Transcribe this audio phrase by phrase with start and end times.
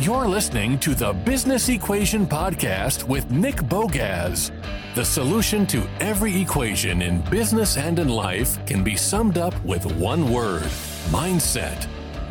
[0.00, 4.50] You're listening to the Business Equation Podcast with Nick Bogaz.
[4.96, 9.86] The solution to every equation in business and in life can be summed up with
[9.94, 10.64] one word
[11.10, 11.86] mindset.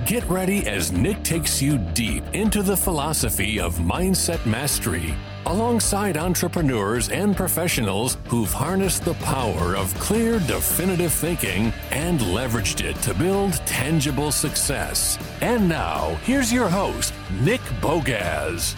[0.08, 5.16] Get ready as Nick takes you deep into the philosophy of mindset mastery
[5.46, 12.98] alongside entrepreneurs and professionals who've harnessed the power of clear, definitive thinking and leveraged it
[12.98, 15.18] to build tangible success.
[15.40, 18.76] And now, here's your host, Nick Bogaz.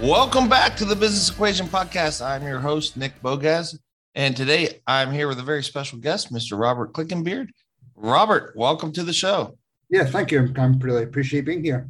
[0.00, 2.24] Welcome back to the Business Equation Podcast.
[2.24, 3.76] I'm your host, Nick Bogaz.
[4.14, 6.56] And today I'm here with a very special guest, Mr.
[6.56, 7.48] Robert Clinkenbeard.
[7.96, 9.56] Robert, welcome to the show.
[9.94, 10.52] Yeah, thank you.
[10.56, 11.88] I'm really appreciate being here.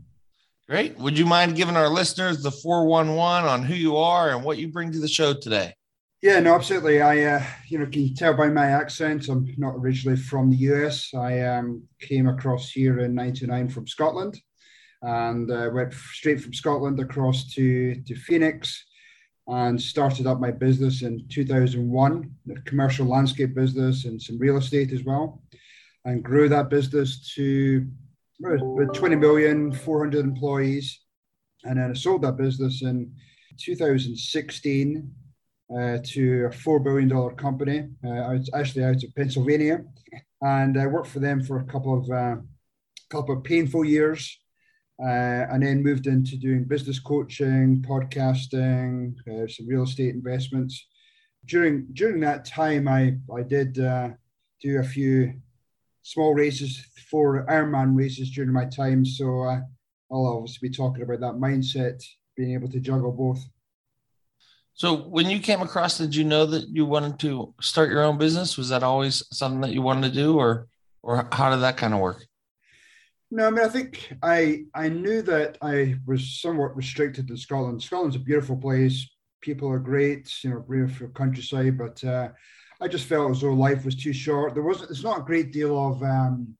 [0.68, 0.98] Great.
[0.98, 4.68] Would you mind giving our listeners the 411 on who you are and what you
[4.68, 5.72] bring to the show today?
[6.20, 7.00] Yeah, no, absolutely.
[7.00, 10.56] I, uh, you know, can you tell by my accent, I'm not originally from the
[10.68, 11.14] US.
[11.14, 14.38] I um, came across here in 99 from Scotland
[15.00, 18.84] and uh, went straight from Scotland across to, to Phoenix
[19.46, 24.92] and started up my business in 2001, a commercial landscape business and some real estate
[24.92, 25.42] as well,
[26.04, 27.86] and grew that business to
[28.40, 31.00] with 20 million, 400 employees.
[31.64, 33.12] And then I sold that business in
[33.58, 35.10] 2016
[35.70, 39.84] uh, to a $4 billion company, uh, actually out of Pennsylvania.
[40.42, 42.36] And I worked for them for a couple of, uh,
[43.10, 44.38] couple of painful years.
[45.02, 50.86] Uh, and then moved into doing business coaching, podcasting, uh, some real estate investments.
[51.46, 54.10] During during that time, I I did uh,
[54.62, 55.34] do a few
[56.04, 59.04] small races four Ironman races during my time.
[59.04, 59.60] So uh,
[60.12, 62.04] I'll obviously be talking about that mindset,
[62.36, 63.44] being able to juggle both.
[64.74, 68.18] So when you came across, did you know that you wanted to start your own
[68.18, 68.58] business?
[68.58, 70.66] Was that always something that you wanted to do, or
[71.02, 72.26] or how did that kind of work?
[73.30, 77.82] No, I mean I think I I knew that I was somewhat restricted to Scotland.
[77.82, 79.08] Scotland's a beautiful place.
[79.40, 82.30] People are great, you know, beautiful countryside, but uh,
[82.84, 84.52] I just felt as though life was too short.
[84.52, 84.90] There wasn't.
[84.90, 86.54] It's not a great deal of um,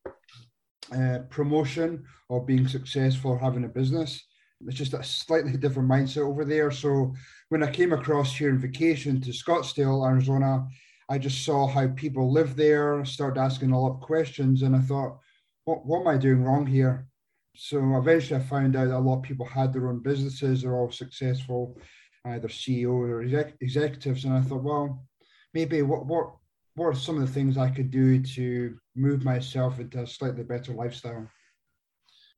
[0.91, 4.25] uh, promotion or being successful or having a business.
[4.67, 6.71] It's just a slightly different mindset over there.
[6.71, 7.13] So
[7.51, 10.67] when I came across here in vacation to Scottsdale, Arizona,
[11.11, 14.81] I just saw how people live there, started asking a lot of questions, and I
[14.81, 15.19] thought,
[15.67, 17.07] what, what am I doing wrong here?
[17.55, 20.91] So eventually I found out a lot of people had their own businesses, they're all
[20.91, 21.79] successful,
[22.25, 24.25] either CEO or exec- executives.
[24.25, 25.05] And I thought, well,
[25.55, 26.33] maybe what, what
[26.77, 30.43] what are some of the things I could do to move myself into a slightly
[30.43, 31.29] better lifestyle?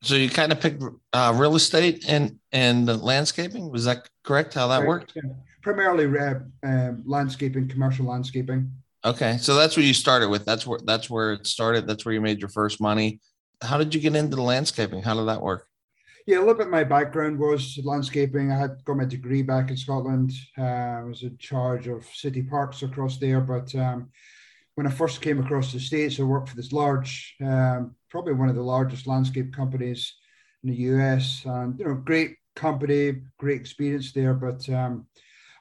[0.03, 0.83] So you kind of picked
[1.13, 3.71] uh, real estate and and the landscaping.
[3.71, 4.53] Was that correct?
[4.53, 4.87] How that right.
[4.87, 5.13] worked?
[5.15, 5.23] Yeah.
[5.63, 6.35] Primarily uh,
[6.65, 8.71] uh, landscaping, commercial landscaping.
[9.03, 10.45] Okay, so that's where you started with.
[10.45, 11.87] That's where that's where it started.
[11.87, 13.19] That's where you made your first money.
[13.61, 15.01] How did you get into the landscaping?
[15.01, 15.67] How did that work?
[16.27, 16.69] Yeah, a little bit.
[16.69, 18.51] My background was landscaping.
[18.51, 20.33] I had got my degree back in Scotland.
[20.57, 23.39] Uh, I was in charge of city parks across there.
[23.39, 24.09] But um,
[24.75, 28.49] when I first came across the states, I worked for this large, um, probably one
[28.49, 30.15] of the largest landscape companies
[30.65, 34.33] in the US, and you know, great company, great experience there.
[34.33, 35.07] But um,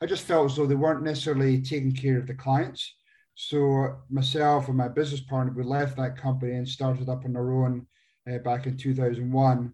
[0.03, 2.93] I just felt as though they weren't necessarily taking care of the clients.
[3.37, 7.53] So myself and my business partner, we left that company and started up on our
[7.53, 7.87] own
[8.29, 9.73] uh, back in 2001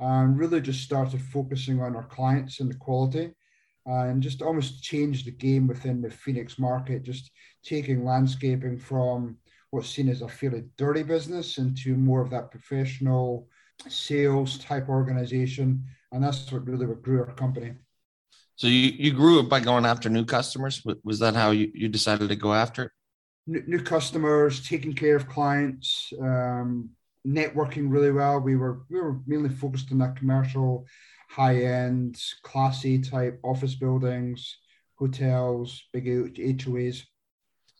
[0.00, 3.30] and really just started focusing on our clients and the quality
[3.86, 7.30] and just almost changed the game within the Phoenix market, just
[7.64, 9.36] taking landscaping from
[9.70, 13.48] what's seen as a fairly dirty business into more of that professional
[13.88, 15.84] sales type organization.
[16.12, 17.72] And that's what really what grew our company.
[18.56, 20.82] So you, you grew it by going after new customers.
[21.02, 22.90] Was that how you, you decided to go after it?
[23.46, 26.90] New, new customers, taking care of clients, um,
[27.26, 28.40] networking really well.
[28.40, 30.86] We were we were mainly focused on that commercial,
[31.28, 34.58] high end, classy type office buildings,
[34.96, 37.02] hotels, big HOAs.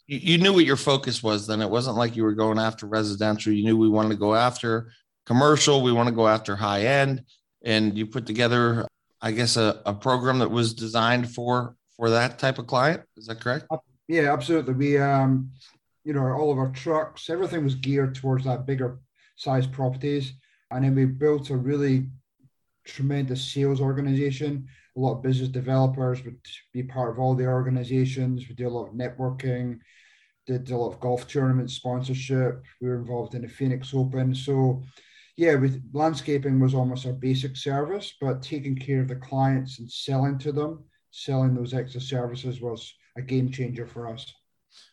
[0.06, 1.46] You, you knew what your focus was.
[1.46, 3.52] Then it wasn't like you were going after residential.
[3.52, 4.92] You knew we wanted to go after
[5.26, 5.82] commercial.
[5.82, 7.24] We want to go after high end,
[7.64, 8.86] and you put together,
[9.20, 13.02] I guess, a, a program that was designed for for that type of client.
[13.16, 13.66] Is that correct?
[14.08, 14.74] Yeah, absolutely.
[14.74, 15.52] We um,
[16.04, 18.98] you know, all of our trucks, everything was geared towards that bigger
[19.40, 20.34] size properties.
[20.70, 22.08] And then we built a really
[22.84, 24.68] tremendous sales organization.
[24.96, 26.38] A lot of business developers would
[26.74, 28.46] be part of all the organizations.
[28.48, 29.78] We do a lot of networking,
[30.46, 32.62] did a lot of golf tournament sponsorship.
[32.82, 34.34] We were involved in the Phoenix Open.
[34.34, 34.82] So,
[35.38, 39.90] yeah, with landscaping was almost our basic service, but taking care of the clients and
[39.90, 44.30] selling to them, selling those extra services was a game changer for us.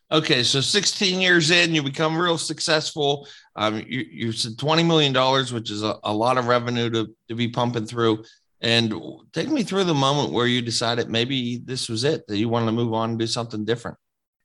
[0.10, 3.28] Okay, so 16 years in, you become real successful.
[3.58, 7.14] Um, you, you said 20 million dollars, which is a, a lot of revenue to
[7.28, 8.24] to be pumping through.
[8.62, 8.94] And
[9.34, 12.68] take me through the moment where you decided maybe this was it, that you wanted
[12.68, 13.98] to move on and do something different.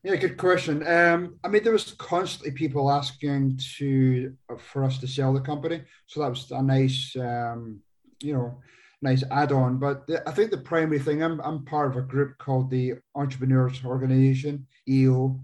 [0.03, 0.87] Yeah, good question.
[0.87, 5.83] Um, I mean, there was constantly people asking to for us to sell the company,
[6.07, 7.79] so that was a nice, um,
[8.21, 8.61] you know,
[9.01, 9.79] nice add-on.
[9.79, 12.95] But the, I think the primary thing, I'm I'm part of a group called the
[13.15, 15.41] Entrepreneurs Organization (EO),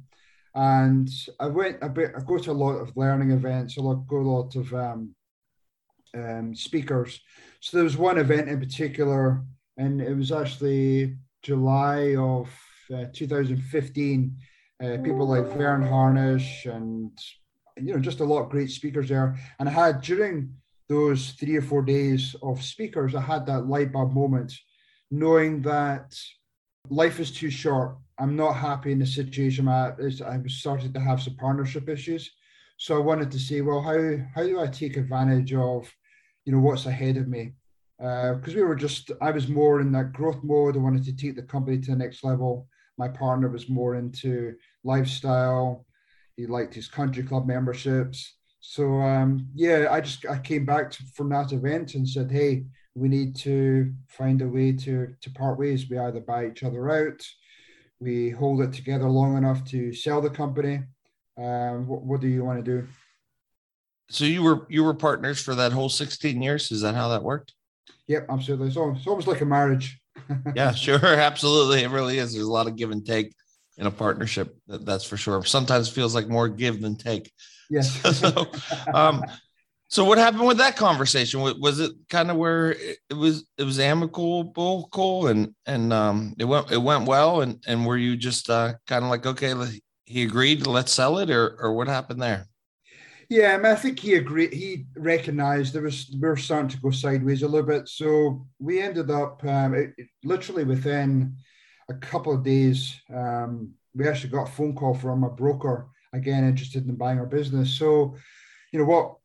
[0.59, 1.09] and
[1.39, 2.11] I went a bit.
[2.17, 3.79] I go to a lot of learning events.
[3.79, 5.15] I go a lot of um,
[6.17, 7.21] um, speakers.
[7.61, 9.45] So there was one event in particular,
[9.77, 12.51] and it was actually July of
[12.93, 14.37] uh, 2015.
[14.83, 17.11] Uh, people like Verne Harnish and
[17.77, 19.37] you know just a lot of great speakers there.
[19.61, 20.55] And I had during
[20.89, 24.59] those three or four days of speakers, I had that light bulb moment,
[25.09, 26.19] knowing that
[26.91, 27.97] life is too short.
[28.19, 29.69] I'm not happy in the situation.
[29.69, 32.31] I was starting to have some partnership issues.
[32.77, 35.93] So I wanted to say, well, how how do I take advantage of,
[36.45, 37.53] you know, what's ahead of me?
[37.99, 40.77] Because uh, we were just, I was more in that growth mode.
[40.77, 42.69] I wanted to take the company to the next level.
[42.97, 44.55] My partner was more into
[44.85, 45.87] lifestyle.
[46.37, 48.37] He liked his country club memberships.
[48.61, 52.67] So um, yeah, I just I came back to, from that event and said, hey,
[52.95, 55.89] we need to find a way to to part ways.
[55.89, 57.21] We either buy each other out,
[58.01, 60.83] we hold it together long enough to sell the company.
[61.37, 62.89] Um, what, what do you want to do?
[64.11, 66.71] So you were you were partners for that whole 16 years.
[66.73, 67.53] Is that how that worked?
[68.07, 68.71] Yep, absolutely.
[68.71, 70.01] So it's almost like a marriage.
[70.55, 71.83] yeah, sure, absolutely.
[71.83, 72.33] It really is.
[72.33, 73.35] There's a lot of give and take
[73.77, 74.57] in a partnership.
[74.67, 75.45] That's for sure.
[75.45, 77.31] Sometimes feels like more give than take.
[77.71, 78.01] Yes.
[78.19, 78.51] so,
[78.95, 79.25] um,
[79.89, 81.41] so what happened with that conversation?
[81.41, 86.71] Was it kind of where it was it was amicable, and and um, it went
[86.71, 89.55] it went well, and and were you just uh, kind of like okay,
[90.05, 92.47] he agreed, let's sell it, or or what happened there?
[93.31, 94.53] Yeah, I, mean, I think he agreed.
[94.55, 98.81] He recognised there was we were starting to go sideways a little bit, so we
[98.81, 101.35] ended up um, it, literally within
[101.89, 103.01] a couple of days.
[103.15, 107.27] Um, we actually got a phone call from a broker again interested in buying our
[107.27, 107.71] business.
[107.71, 108.17] So,
[108.73, 109.17] you know what?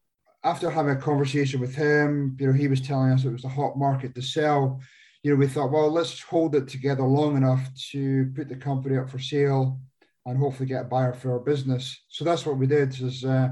[0.43, 3.49] After having a conversation with him, you know, he was telling us it was a
[3.49, 4.81] hot market to sell.
[5.23, 7.61] You know, we thought, well, let's hold it together long enough
[7.91, 9.79] to put the company up for sale
[10.25, 12.03] and hopefully get a buyer for our business.
[12.09, 12.99] So that's what we did.
[13.01, 13.49] Is uh,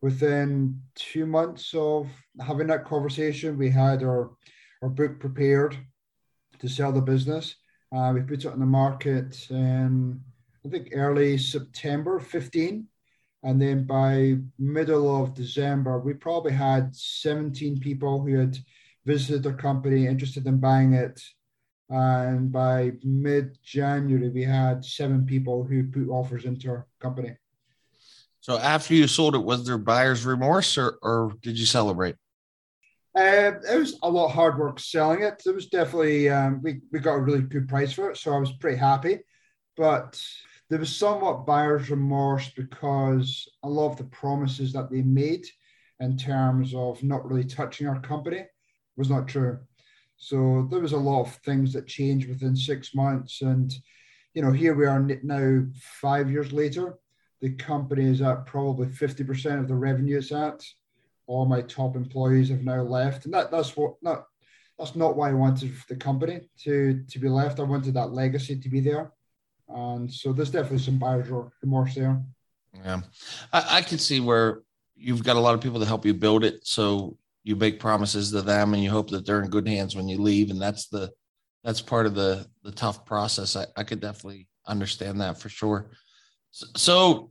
[0.00, 2.08] within two months of
[2.40, 4.30] having that conversation, we had our
[4.82, 5.76] our book prepared
[6.58, 7.56] to sell the business.
[7.94, 10.20] Uh, we put it on the market in
[10.64, 12.86] I think early September 15.
[13.42, 18.58] And then by middle of December, we probably had 17 people who had
[19.06, 21.20] visited our company, interested in buying it.
[21.88, 27.36] And by mid January, we had seven people who put offers into our company.
[28.40, 32.16] So after you sold it, was there buyer's remorse or, or did you celebrate?
[33.16, 35.42] Uh, it was a lot of hard work selling it.
[35.44, 38.16] It was definitely, um, we, we got a really good price for it.
[38.16, 39.18] So I was pretty happy.
[39.76, 40.22] But
[40.70, 45.44] there was somewhat buyer's remorse because a lot of the promises that they made
[45.98, 48.44] in terms of not really touching our company
[48.96, 49.58] was not true.
[50.16, 53.42] So there was a lot of things that changed within six months.
[53.42, 53.74] And,
[54.32, 55.64] you know, here we are now,
[56.00, 56.98] five years later.
[57.40, 60.62] The company is at probably 50% of the revenue it's at.
[61.26, 63.24] All my top employees have now left.
[63.24, 64.26] And that, that's what not
[64.78, 67.60] that's not why I wanted the company to to be left.
[67.60, 69.12] I wanted that legacy to be there.
[69.74, 71.28] And so there's definitely some buyer's
[71.62, 72.22] remorse there.
[72.74, 73.00] Yeah.
[73.52, 74.62] I, I can see where
[74.96, 76.66] you've got a lot of people to help you build it.
[76.66, 80.08] So you make promises to them and you hope that they're in good hands when
[80.08, 80.50] you leave.
[80.50, 81.10] And that's the
[81.64, 83.56] that's part of the the tough process.
[83.56, 85.90] I, I could definitely understand that for sure.
[86.50, 87.30] So, so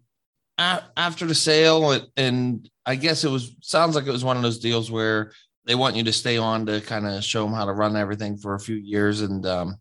[0.58, 4.60] after the sale, and I guess it was sounds like it was one of those
[4.60, 5.32] deals where
[5.66, 8.38] they want you to stay on to kind of show them how to run everything
[8.38, 9.78] for a few years, and um,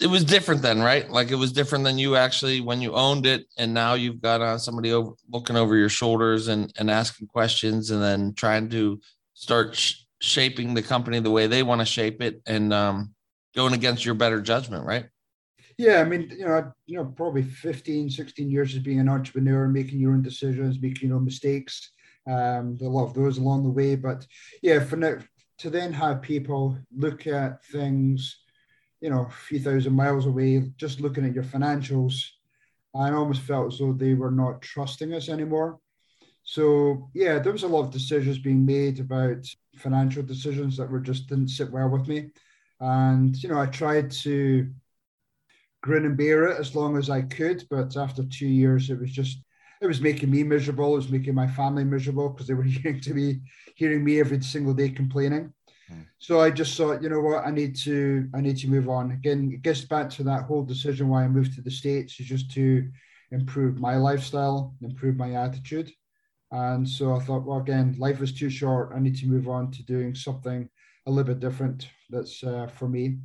[0.00, 1.10] it was different then, right?
[1.10, 4.40] Like it was different than you actually when you owned it, and now you've got
[4.40, 9.00] uh, somebody over, looking over your shoulders and and asking questions, and then trying to
[9.34, 13.14] start sh- shaping the company the way they want to shape it, and um,
[13.56, 15.06] going against your better judgment, right?
[15.78, 19.68] Yeah, I mean, you know, you know, probably 15, 16 years of being an entrepreneur,
[19.68, 21.92] making your own decisions, making your own mistakes.
[22.28, 24.26] Um, a lot of those along the way, but
[24.60, 25.18] yeah, for now,
[25.58, 28.40] to then have people look at things
[29.00, 32.24] you know, a few thousand miles away, just looking at your financials,
[32.94, 35.78] I almost felt as though they were not trusting us anymore.
[36.42, 41.00] So yeah, there was a lot of decisions being made about financial decisions that were
[41.00, 42.30] just didn't sit well with me.
[42.80, 44.70] And you know, I tried to
[45.82, 47.64] grin and bear it as long as I could.
[47.70, 49.42] But after two years, it was just
[49.80, 50.94] it was making me miserable.
[50.94, 53.40] It was making my family miserable because they were hearing to me,
[53.76, 55.52] hearing me every single day complaining.
[55.88, 56.02] Hmm.
[56.18, 59.12] So I just thought, you know what, I need to, I need to move on.
[59.12, 62.26] Again, it gets back to that whole decision why I moved to the states is
[62.26, 62.88] just to
[63.30, 65.90] improve my lifestyle, improve my attitude.
[66.50, 68.92] And so I thought, well, again, life is too short.
[68.94, 70.68] I need to move on to doing something
[71.06, 71.88] a little bit different.
[72.10, 73.18] That's uh, for me.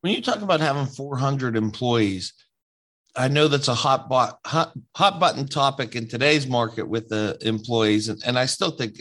[0.00, 2.32] When you talk about having 400 employees,
[3.16, 7.36] I know that's a hot, bot, hot, hot button topic in today's market with the
[7.40, 8.08] employees.
[8.08, 9.00] And, and I still think,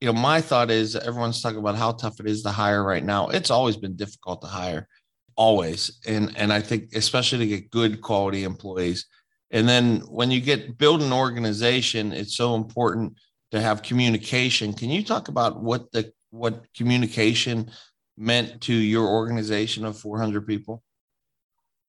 [0.00, 3.04] you know, my thought is everyone's talking about how tough it is to hire right
[3.04, 3.28] now.
[3.28, 4.88] It's always been difficult to hire,
[5.36, 6.00] always.
[6.06, 9.06] And, and I think, especially to get good quality employees.
[9.50, 13.14] And then when you get build an organization, it's so important
[13.50, 14.72] to have communication.
[14.72, 17.70] Can you talk about what the what communication
[18.16, 20.84] meant to your organization of 400 people?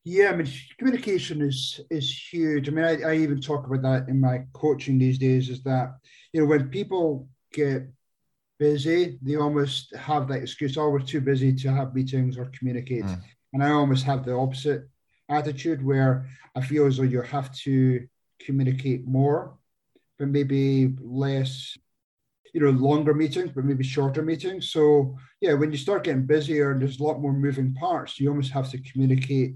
[0.04, 2.68] Yeah, I mean, communication is is huge.
[2.68, 5.50] I mean, I, I even talk about that in my coaching these days.
[5.50, 5.94] Is that
[6.34, 7.84] you know when people get
[8.68, 13.06] busy, they almost have that excuse, "Oh, we're too busy to have meetings or communicate."
[13.06, 13.22] Mm.
[13.54, 14.82] And I almost have the opposite
[15.30, 16.14] attitude where
[16.58, 17.76] I feel as though you have to
[18.46, 19.58] communicate more,
[20.18, 21.52] but maybe less
[22.54, 26.72] you know longer meetings but maybe shorter meetings so yeah when you start getting busier
[26.72, 29.56] and there's a lot more moving parts you almost have to communicate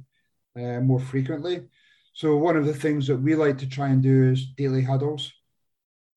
[0.57, 1.67] uh, more frequently.
[2.13, 5.31] So one of the things that we like to try and do is daily huddles.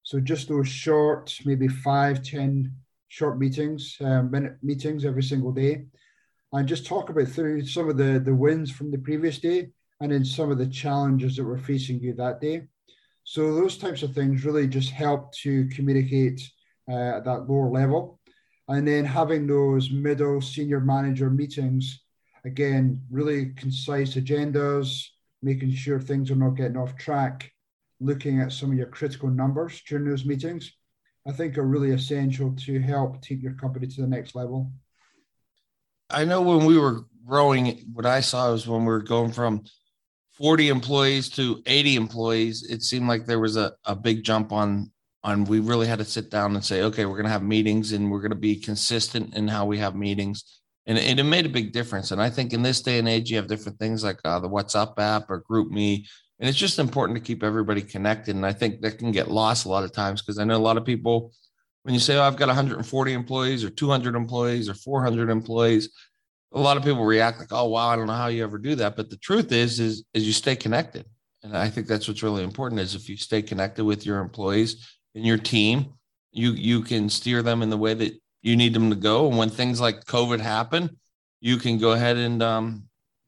[0.08, 2.72] So just those short, maybe five, ten
[3.08, 5.84] short meetings, um, minute meetings every single day,
[6.50, 9.68] and just talk about through some of the the wins from the previous day
[10.00, 12.62] and then some of the challenges that were facing you that day.
[13.24, 16.40] So those types of things really just help to communicate
[16.90, 18.18] uh, at that lower level.
[18.66, 22.00] And then having those middle senior manager meetings
[22.46, 25.04] again, really concise agendas,
[25.42, 27.52] making sure things are not getting off track,
[28.00, 30.72] looking at some of your critical numbers during those meetings,
[31.26, 34.70] I think are really essential to help take your company to the next level.
[36.10, 39.64] I know when we were growing, what I saw was when we were going from
[40.32, 44.90] 40 employees to 80 employees, it seemed like there was a, a big jump on
[45.24, 47.90] on we really had to sit down and say, okay, we're going to have meetings
[47.90, 51.44] and we're going to be consistent in how we have meetings and, and it made
[51.44, 52.10] a big difference.
[52.10, 54.48] And I think in this day and age, you have different things like uh, the
[54.48, 56.08] WhatsApp app or GroupMe,
[56.40, 58.36] and it's just important to keep everybody connected.
[58.36, 60.58] And I think that can get lost a lot of times because I know a
[60.58, 61.32] lot of people,
[61.82, 65.88] when you say, "Oh, I've got 140 employees or 200 employees or 400 employees,"
[66.52, 68.74] a lot of people react like, "Oh, wow, I don't know how you ever do
[68.76, 71.06] that." But the truth is, is is you stay connected,
[71.42, 72.80] and I think that's what's really important.
[72.80, 75.94] Is if you stay connected with your employees and your team,
[76.32, 79.28] you you can steer them in the way that you need them to go.
[79.28, 80.96] And when things like COVID happen,
[81.40, 82.84] you can go ahead and um,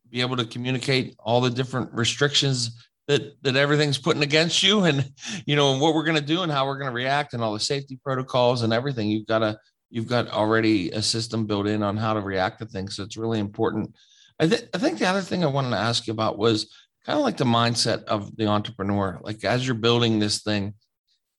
[0.09, 2.71] be able to communicate all the different restrictions
[3.11, 5.11] that that everything's putting against you, and
[5.45, 7.53] you know what we're going to do and how we're going to react, and all
[7.53, 9.09] the safety protocols and everything.
[9.09, 9.59] You've got to
[9.91, 12.95] you've got already a system built in on how to react to things.
[12.97, 13.93] So it's really important.
[14.41, 16.73] I, I think the other thing I wanted to ask you about was
[17.05, 19.19] kind of like the mindset of the entrepreneur.
[19.23, 20.75] Like as you're building this thing,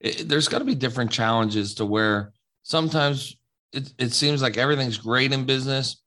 [0.02, 3.38] it, there's got to be different challenges to where sometimes
[3.72, 6.02] it, it seems like everything's great in business.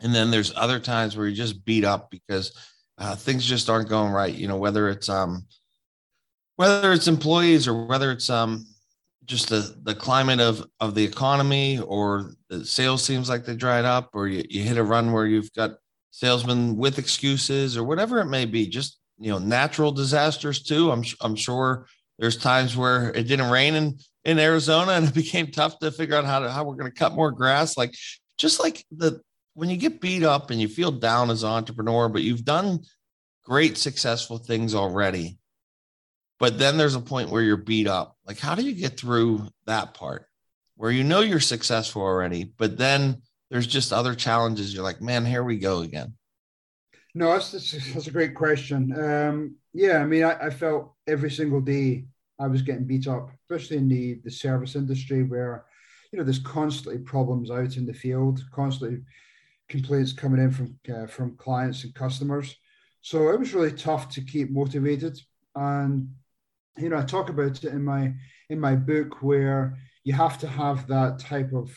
[0.00, 2.52] And then there's other times where you're just beat up because
[2.98, 4.34] uh, things just aren't going right.
[4.34, 5.46] You know, whether it's um,
[6.56, 8.66] whether it's employees or whether it's um,
[9.24, 13.84] just the the climate of of the economy or the sales seems like they dried
[13.84, 15.72] up or you, you hit a run where you've got
[16.10, 18.66] salesmen with excuses or whatever it may be.
[18.66, 20.90] Just you know, natural disasters too.
[20.90, 21.86] I'm I'm sure
[22.18, 26.16] there's times where it didn't rain in in Arizona and it became tough to figure
[26.16, 27.76] out how to how we're going to cut more grass.
[27.76, 27.94] Like
[28.38, 29.20] just like the
[29.56, 32.80] when you get beat up and you feel down as an entrepreneur, but you've done
[33.42, 35.38] great successful things already.
[36.38, 38.18] But then there's a point where you're beat up.
[38.26, 40.26] Like, how do you get through that part
[40.76, 44.74] where you know you're successful already, but then there's just other challenges?
[44.74, 46.12] You're like, man, here we go again.
[47.14, 47.50] No, that's,
[47.94, 48.92] that's, a great question.
[48.92, 52.04] Um, yeah, I mean, I, I felt every single day
[52.38, 55.64] I was getting beat up, especially in the, the service industry where,
[56.12, 59.00] you know, there's constantly problems out in the field, constantly
[59.68, 62.54] complaints coming in from uh, from clients and customers.
[63.02, 65.20] So it was really tough to keep motivated.
[65.54, 66.08] And
[66.76, 68.14] you know, I talk about it in my
[68.50, 71.76] in my book where you have to have that type of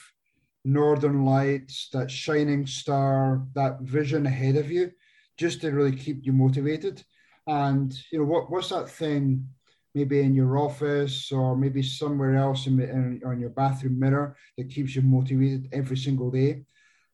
[0.66, 4.92] northern lights, that shining star, that vision ahead of you,
[5.38, 7.04] just to really keep you motivated.
[7.48, 9.48] And you know, what what's that thing
[9.96, 14.70] maybe in your office or maybe somewhere else in, in, on your bathroom mirror that
[14.70, 16.64] keeps you motivated every single day.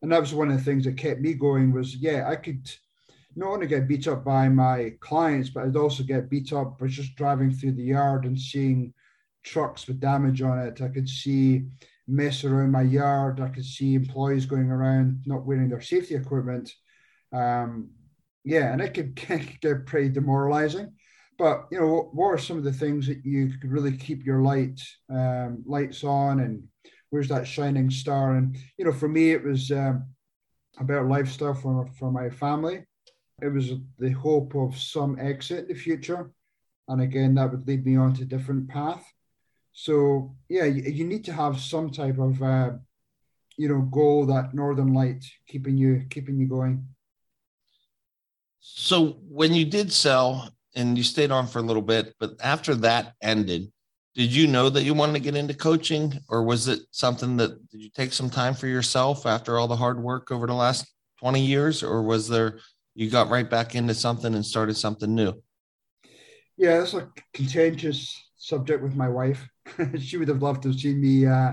[0.06, 2.70] And that was one of the things that kept me going was, yeah, I could
[3.34, 6.86] not only get beat up by my clients, but I'd also get beat up by
[6.86, 8.94] just driving through the yard and seeing
[9.42, 10.80] trucks with damage on it.
[10.80, 11.64] I could see
[12.06, 13.40] mess around my yard.
[13.40, 16.72] I could see employees going around not wearing their safety equipment.
[17.32, 17.90] Um,
[18.44, 19.16] yeah, and it could
[19.60, 20.92] get pretty demoralizing.
[21.36, 24.40] But you know, what are some of the things that you could really keep your
[24.40, 26.62] light um, lights on, and
[27.10, 28.36] where's that shining star?
[28.36, 30.06] And you know, for me, it was um,
[30.78, 32.84] about lifestyle for for my family.
[33.42, 36.30] It was the hope of some exit in the future,
[36.88, 39.04] and again, that would lead me on to a different path.
[39.72, 42.70] So yeah, you, you need to have some type of uh,
[43.56, 46.86] you know goal that northern light keeping you keeping you going.
[48.60, 52.74] So when you did sell and you stayed on for a little bit, but after
[52.76, 53.70] that ended,
[54.16, 57.50] did you know that you wanted to get into coaching or was it something that
[57.70, 60.90] did you take some time for yourself after all the hard work over the last
[61.20, 62.58] 20 years or was there
[62.94, 65.34] you got right back into something and started something new?
[66.56, 69.46] Yeah, it's a contentious subject with my wife.
[69.98, 71.52] she would have loved to have seen me uh,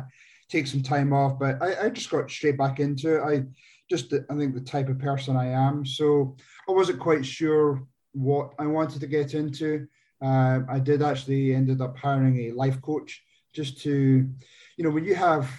[0.50, 3.22] take some time off, but I, I, just got straight back into it.
[3.22, 3.44] I
[3.90, 5.86] just, I think the type of person I am.
[5.86, 6.38] So
[6.70, 9.88] I wasn't quite sure what I wanted to get into.
[10.24, 14.30] Uh, I did actually ended up hiring a life coach just to,
[14.78, 15.50] you know, when you have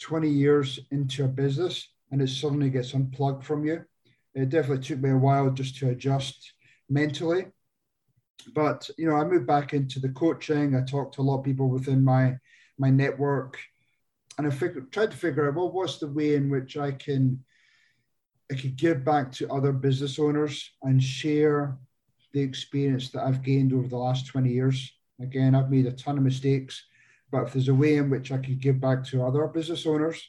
[0.00, 3.84] 20 years into a business and it suddenly gets unplugged from you,
[4.34, 6.52] it definitely took me a while just to adjust
[6.88, 7.46] mentally
[8.54, 10.76] but you know, I moved back into the coaching.
[10.76, 12.38] I talked to a lot of people within my
[12.78, 13.58] my network,
[14.38, 17.42] and I figured, tried to figure out well, what's the way in which I can
[18.50, 21.78] I could give back to other business owners and share
[22.36, 24.92] the experience that I've gained over the last 20 years.
[25.22, 26.84] Again, I've made a ton of mistakes,
[27.32, 30.22] but if there's a way in which I can give back to other business owners,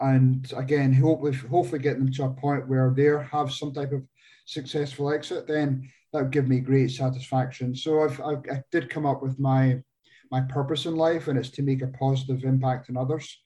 [0.00, 4.02] and again, hopefully, hopefully get them to a point where they have some type of
[4.46, 7.76] successful exit, then that would give me great satisfaction.
[7.76, 9.82] So I've, I've, i did come up with my
[10.30, 13.38] my purpose in life, and it's to make a positive impact on others.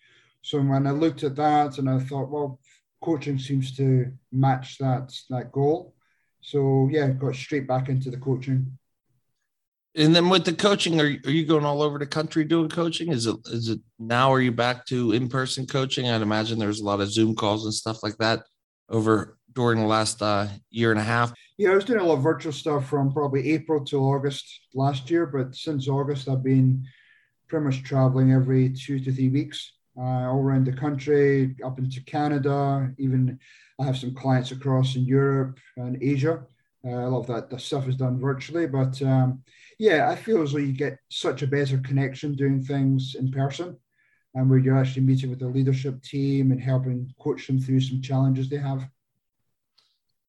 [0.42, 2.60] So when I looked at that, and I thought, well,
[3.02, 5.94] coaching seems to match that that goal.
[6.40, 8.78] So yeah, got straight back into the coaching.
[9.94, 12.68] And then with the coaching, are you, are you going all over the country doing
[12.68, 13.10] coaching?
[13.10, 14.32] Is it is it now?
[14.32, 16.08] Are you back to in person coaching?
[16.08, 18.44] I'd imagine there's a lot of Zoom calls and stuff like that
[18.88, 21.32] over during the last uh, year and a half.
[21.56, 25.10] Yeah, I was doing a lot of virtual stuff from probably April to August last
[25.10, 26.84] year, but since August, I've been
[27.48, 32.00] pretty much traveling every two to three weeks, uh, all around the country, up into
[32.04, 32.92] Canada.
[32.98, 33.40] Even
[33.80, 36.44] I have some clients across in Europe and Asia.
[36.86, 39.42] Uh, of that the stuff is done virtually, but um,
[39.80, 43.76] yeah, I feel as though you get such a better connection doing things in person,
[44.34, 48.00] and where you're actually meeting with the leadership team and helping coach them through some
[48.00, 48.88] challenges they have.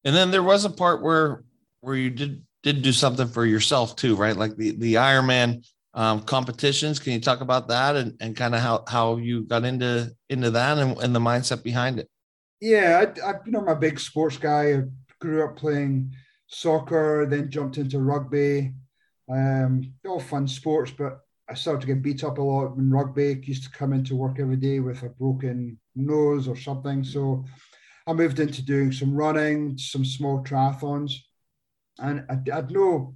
[0.04, 1.44] And then there was a part where
[1.82, 4.36] where you did did do something for yourself too, right?
[4.36, 7.00] Like the the Ironman um, competitions.
[7.00, 10.50] Can you talk about that and, and kind of how how you got into into
[10.52, 12.10] that and, and the mindset behind it?
[12.62, 14.74] Yeah, I, I you know I'm a big sports guy.
[14.74, 14.84] I
[15.20, 16.14] grew up playing
[16.48, 18.74] soccer, then jumped into rugby.
[19.30, 21.20] Um, all fun sports, but
[21.50, 23.30] I started to get beat up a lot in rugby.
[23.30, 27.04] I used to come into work every day with a broken nose or something.
[27.04, 27.46] So
[28.08, 31.14] I moved into doing some running, some small triathlons,
[32.00, 33.16] and I, had no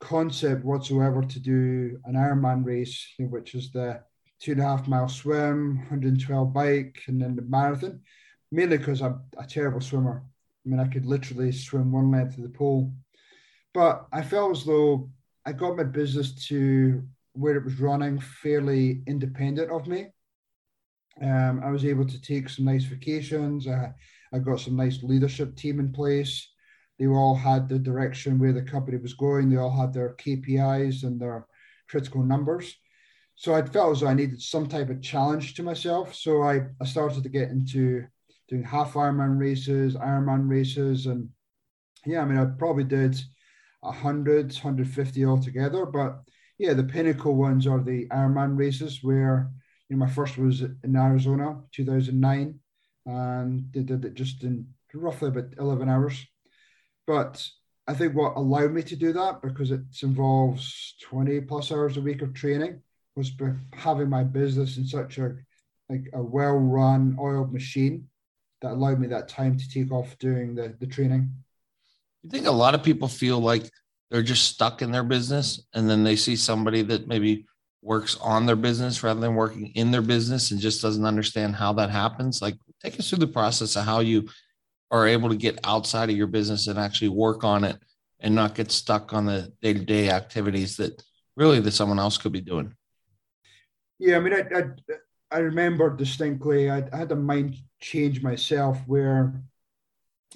[0.00, 4.00] concept whatsoever to do an Ironman race, which is the
[4.40, 8.00] two and a half mile swim, 112 bike, and then the marathon,
[8.54, 10.22] mainly because I'm a terrible swimmer.
[10.64, 12.92] I mean, I could literally swim one length of the pool.
[13.72, 15.10] But I felt as though
[15.44, 20.06] I got my business to where it was running fairly independent of me.
[21.20, 23.66] Um, I was able to take some nice vacations.
[23.66, 23.92] I,
[24.32, 26.48] I got some nice leadership team in place.
[26.98, 29.50] They all had the direction where the company was going.
[29.50, 31.46] They all had their KPIs and their
[31.88, 32.72] critical numbers.
[33.34, 36.14] So I felt as though I needed some type of challenge to myself.
[36.14, 38.06] So I, I started to get into
[38.48, 41.06] doing half Ironman races, Ironman races.
[41.06, 41.28] And
[42.06, 43.16] yeah, I mean, I probably did
[43.80, 45.86] 100, 150 altogether.
[45.86, 46.20] But
[46.58, 49.50] yeah, the pinnacle ones are the Ironman races where
[49.88, 52.58] you know, my first was in Arizona, 2009,
[53.06, 56.24] and they did it just in roughly about 11 hours.
[57.06, 57.46] But
[57.86, 62.00] I think what allowed me to do that, because it involves 20 plus hours a
[62.00, 62.80] week of training,
[63.16, 63.32] was
[63.72, 65.36] having my business in such a
[65.90, 68.08] like a well-run oiled machine
[68.64, 71.30] that allowed me that time to take off doing the, the training.
[72.22, 73.70] You think a lot of people feel like
[74.10, 77.46] they're just stuck in their business and then they see somebody that maybe
[77.82, 81.74] works on their business rather than working in their business and just doesn't understand how
[81.74, 84.26] that happens like take us through the process of how you
[84.90, 87.76] are able to get outside of your business and actually work on it
[88.20, 91.02] and not get stuck on the day-to-day activities that
[91.36, 92.74] really that someone else could be doing
[93.98, 94.62] yeah i mean i i,
[95.30, 99.20] I remember distinctly I, I had a mind change myself where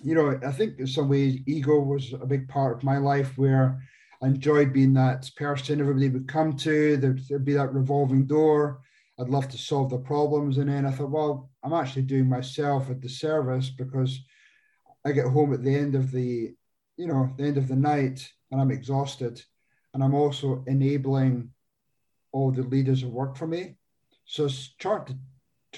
[0.03, 3.31] you know i think in some ways ego was a big part of my life
[3.37, 3.81] where
[4.21, 6.97] I enjoyed being that person everybody would come to.
[6.97, 8.81] There'd, there'd, be that revolving door.
[9.19, 10.59] I'd love to solve the problems.
[10.59, 14.21] And then I thought, well, I'm actually doing myself a disservice because
[15.05, 16.53] I get home at the end of the,
[16.97, 19.41] you know, the end of the night and I'm exhausted.
[19.95, 21.51] And I'm also enabling
[22.33, 23.77] all the leaders who work for me.
[24.25, 25.17] So try to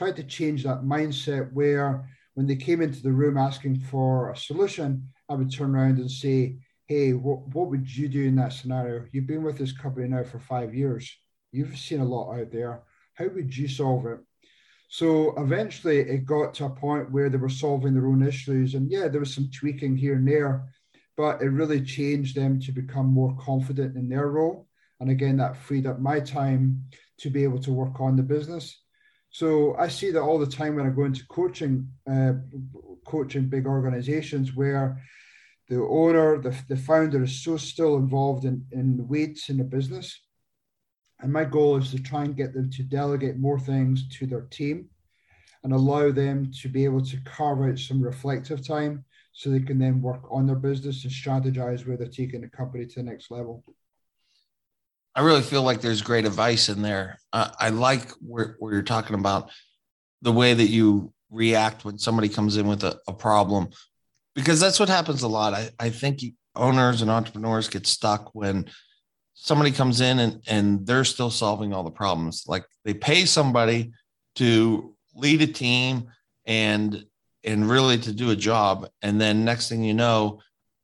[0.01, 4.37] try to change that mindset where when they came into the room asking for a
[4.37, 8.55] solution, I would turn around and say, hey, what, what would you do in that
[8.55, 9.05] scenario?
[9.13, 11.15] You've been with this company now for five years.
[11.53, 12.83] You've seen a lot out there.
[13.13, 14.21] How would you solve it?
[14.89, 18.75] So eventually it got to a point where they were solving their own issues.
[18.75, 20.65] And yeah, there was some tweaking here and there,
[21.15, 24.67] but it really changed them to become more confident in their role.
[24.99, 26.85] And again, that freed up my time
[27.19, 28.81] to be able to work on the business.
[29.31, 32.33] So I see that all the time when I go into coaching, uh,
[33.07, 35.01] coaching big organizations where
[35.69, 40.21] the owner, the, the founder is so still involved in, in weights in the business.
[41.21, 44.43] And my goal is to try and get them to delegate more things to their
[44.51, 44.89] team
[45.63, 49.79] and allow them to be able to carve out some reflective time so they can
[49.79, 53.31] then work on their business and strategize where they're taking the company to the next
[53.31, 53.63] level.
[55.21, 57.19] I really feel like there's great advice in there.
[57.31, 59.51] Uh, I like where, where you're talking about
[60.23, 63.69] the way that you react when somebody comes in with a, a problem
[64.35, 65.53] because that's what happens a lot.
[65.53, 66.21] I, I think
[66.57, 68.71] owners and entrepreneurs get stuck when
[69.35, 72.45] somebody comes in and, and they're still solving all the problems.
[72.47, 73.93] Like they pay somebody
[74.37, 76.09] to lead a team
[76.47, 77.05] and
[77.45, 78.89] and really to do a job.
[79.03, 80.41] And then next thing you know,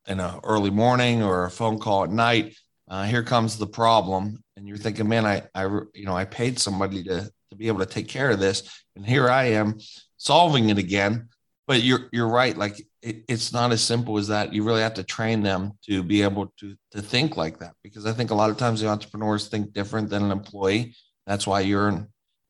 [0.07, 2.55] in a early morning or a phone call at night,
[2.89, 4.43] uh, here comes the problem.
[4.57, 7.81] And you're thinking, man, I, I, you know, I paid somebody to, to be able
[7.81, 8.83] to take care of this.
[8.95, 9.79] And here I am
[10.17, 11.29] solving it again.
[11.67, 12.57] But you're, you're right.
[12.57, 14.53] Like it, it's not as simple as that.
[14.53, 18.05] You really have to train them to be able to to think like that because
[18.05, 20.95] I think a lot of times the entrepreneurs think different than an employee.
[21.27, 22.09] That's why you're an,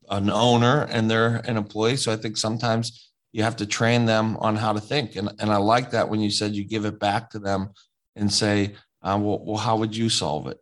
[0.09, 1.97] an owner and they're an employee.
[1.97, 5.15] So I think sometimes you have to train them on how to think.
[5.15, 7.69] And and I like that when you said you give it back to them
[8.15, 10.57] and say, uh, well, well, how would you solve it?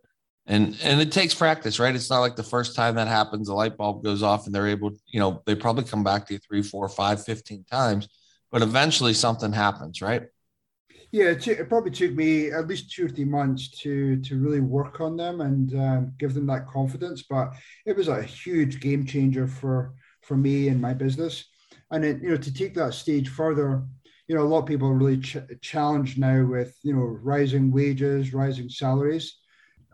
[0.46, 1.94] And and it takes practice, right?
[1.94, 4.68] It's not like the first time that happens, a light bulb goes off and they're
[4.68, 8.08] able, you know, they probably come back to you three, four, five, 15 times
[8.50, 10.22] but eventually something happens, right?
[11.12, 14.60] Yeah, it, it, probably took me at least two or three months to to really
[14.60, 17.22] work on them and um, give them that confidence.
[17.28, 17.52] But
[17.86, 21.44] it was a huge game changer for for me and my business.
[21.90, 23.84] And it, you know, to take that stage further,
[24.28, 27.70] you know, a lot of people are really ch- challenged now with you know rising
[27.70, 29.38] wages, rising salaries,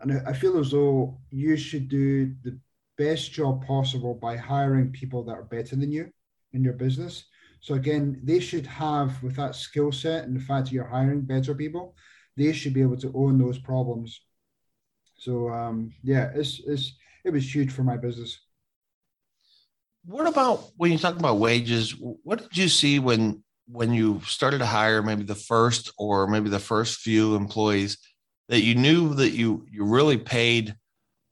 [0.01, 2.59] and I feel as though you should do the
[2.97, 6.11] best job possible by hiring people that are better than you
[6.53, 7.25] in your business
[7.63, 11.21] so again, they should have with that skill set and the fact that you're hiring
[11.21, 11.95] better people,
[12.35, 14.19] they should be able to own those problems.
[15.15, 16.93] So um, yeah, it's it's
[17.23, 18.37] it was huge for my business.
[20.03, 21.95] What about when you talk about wages?
[21.97, 26.49] What did you see when when you started to hire maybe the first or maybe
[26.49, 27.97] the first few employees
[28.49, 30.75] that you knew that you you really paid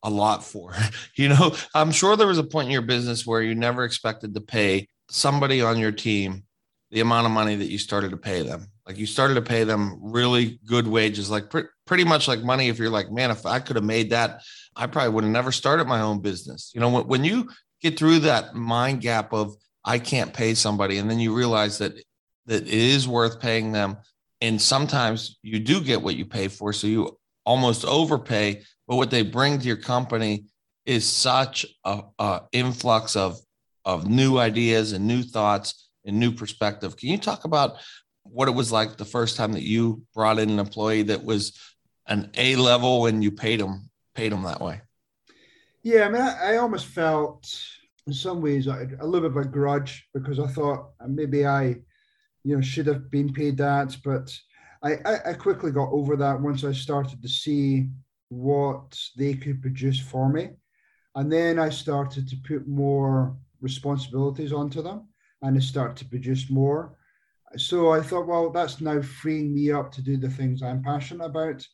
[0.02, 0.74] a lot for?
[1.16, 4.34] you know, I'm sure there was a point in your business where you never expected
[4.34, 6.44] to pay somebody on your team
[6.90, 8.66] the amount of money that you started to pay them.
[8.86, 12.68] Like you started to pay them really good wages, like pr- pretty much like money.
[12.68, 14.42] If you're like, man, if I could have made that,
[14.76, 16.70] I probably would have never started my own business.
[16.74, 17.48] You know, when, when you
[17.80, 21.94] get through that mind gap of I can't pay somebody, and then you realize that
[22.46, 23.96] that it is worth paying them,
[24.40, 28.62] and sometimes you do get what you pay for, so you almost overpay.
[28.88, 30.46] But what they bring to your company
[30.84, 33.38] is such a, a influx of
[33.84, 36.96] of new ideas and new thoughts and new perspective.
[36.96, 37.76] Can you talk about
[38.22, 41.58] what it was like the first time that you brought in an employee that was
[42.06, 44.80] an A level and you paid them paid them that way?
[45.82, 47.52] Yeah, I mean, I, I almost felt
[48.06, 51.76] in some ways a little bit of a grudge because I thought uh, maybe I,
[52.44, 54.36] you know, should have been paid that, but
[54.82, 57.88] I, I, I quickly got over that once I started to see
[58.28, 60.50] what they could produce for me.
[61.14, 65.08] And then I started to put more responsibilities onto them
[65.42, 66.96] and they start to produce more.
[67.56, 71.26] So I thought, well, that's now freeing me up to do the things I'm passionate
[71.26, 71.66] about.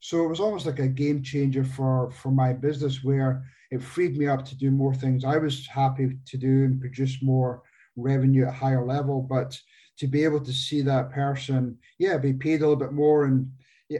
[0.00, 4.16] So it was almost like a game changer for, for my business where it freed
[4.16, 7.62] me up to do more things I was happy to do and produce more
[7.96, 9.22] revenue at a higher level.
[9.22, 9.58] But
[9.98, 13.24] to be able to see that person, yeah, be paid a little bit more.
[13.24, 13.50] And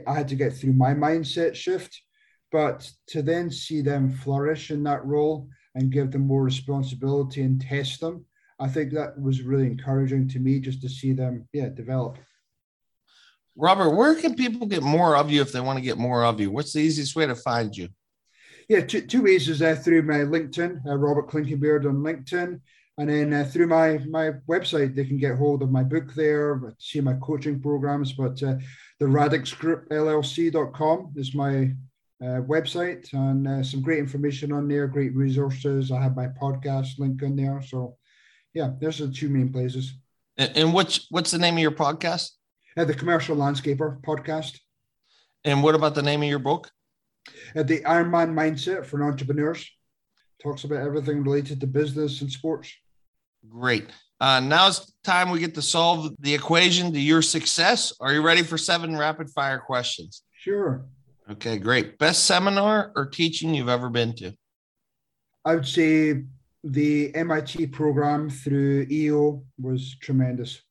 [0.07, 2.01] I had to get through my mindset shift,
[2.51, 7.61] but to then see them flourish in that role and give them more responsibility and
[7.61, 8.25] test them,
[8.59, 12.17] I think that was really encouraging to me just to see them, yeah, develop.
[13.57, 16.39] Robert, where can people get more of you if they want to get more of
[16.39, 16.51] you?
[16.51, 17.89] What's the easiest way to find you?
[18.67, 22.59] Yeah, two, two ways is uh, through my LinkedIn, uh, Robert Clinkenbeard on LinkedIn,
[22.97, 26.73] and then uh, through my my website, they can get hold of my book there,
[26.79, 28.13] see my coaching programs.
[28.13, 28.55] But uh,
[28.99, 31.73] the Radix Group LLC.com is my
[32.21, 35.91] uh, website, and uh, some great information on there, great resources.
[35.91, 37.61] I have my podcast link on there.
[37.61, 37.97] So,
[38.53, 39.93] yeah, there's the two main places.
[40.37, 42.31] And, and what's what's the name of your podcast?
[42.77, 44.57] Uh, the Commercial Landscaper podcast.
[45.43, 46.71] And what about the name of your book?
[47.55, 49.69] Uh, the Ironman Mindset for Entrepreneurs.
[50.41, 52.73] Talks about everything related to business and sports.
[53.49, 53.89] Great.
[54.19, 57.93] Uh, now it's time we get to solve the equation to your success.
[57.99, 60.23] Are you ready for seven rapid fire questions?
[60.37, 60.85] Sure.
[61.29, 61.97] Okay, great.
[61.97, 64.33] Best seminar or teaching you've ever been to?
[65.43, 66.23] I would say
[66.63, 70.61] the MIT program through EO was tremendous.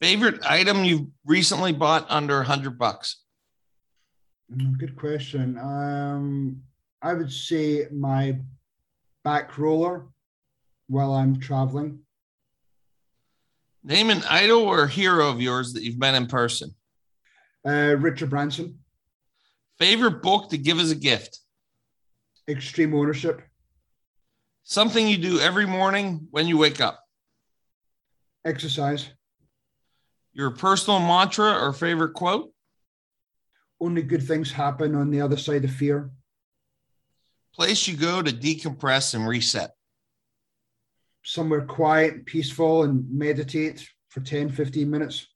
[0.00, 3.22] Favorite item you've recently bought under 100 bucks?
[4.54, 5.58] Mm, good question.
[5.58, 6.62] Um,
[7.02, 8.38] I would say my
[9.24, 10.06] back roller
[10.88, 12.00] while I'm traveling.
[13.84, 16.74] Name an idol or hero of yours that you've met in person.
[17.66, 18.78] Uh, Richard Branson.
[19.78, 21.38] Favorite book to give as a gift.
[22.48, 23.42] Extreme ownership.
[24.64, 27.02] Something you do every morning when you wake up.
[28.44, 29.08] Exercise.
[30.32, 32.52] Your personal mantra or favorite quote.
[33.80, 36.10] Only good things happen on the other side of fear.
[37.54, 39.70] Place you go to decompress and reset
[41.28, 45.26] somewhere quiet, and peaceful, and meditate for 10, 15 minutes.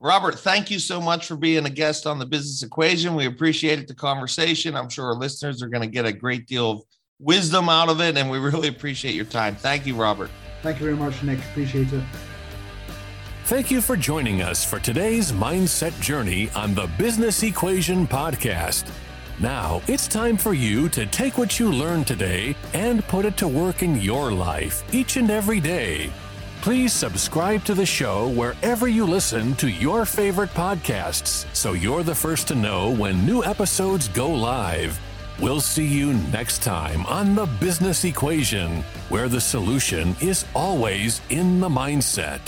[0.00, 3.14] Robert, thank you so much for being a guest on the Business Equation.
[3.14, 4.76] We appreciated the conversation.
[4.76, 6.82] I'm sure our listeners are going to get a great deal of
[7.18, 9.56] wisdom out of it, and we really appreciate your time.
[9.56, 10.30] Thank you, Robert.
[10.62, 11.38] Thank you very much, Nick.
[11.50, 12.04] Appreciate it.
[13.44, 18.90] Thank you for joining us for today's mindset journey on the Business Equation Podcast.
[19.40, 23.46] Now it's time for you to take what you learned today and put it to
[23.46, 26.10] work in your life each and every day.
[26.60, 32.14] Please subscribe to the show wherever you listen to your favorite podcasts so you're the
[32.14, 34.98] first to know when new episodes go live.
[35.38, 41.60] We'll see you next time on The Business Equation, where the solution is always in
[41.60, 42.40] the mindset.